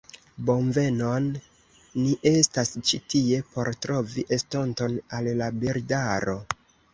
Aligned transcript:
"Bonvenon. 0.45 1.25
Ni 2.05 2.13
estas 2.29 2.71
ĉi 2.91 2.99
tie 3.15 3.43
por 3.51 3.69
trovi 3.87 4.25
estonton 4.39 4.97
al 5.19 5.31
la 5.43 5.53
birdaro." 5.61 6.37